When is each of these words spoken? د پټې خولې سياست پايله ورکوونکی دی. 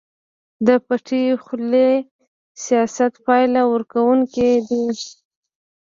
د 0.67 0.69
پټې 0.85 1.23
خولې 1.43 1.91
سياست 2.65 3.13
پايله 3.25 3.61
ورکوونکی 3.73 4.51
دی. 4.67 4.83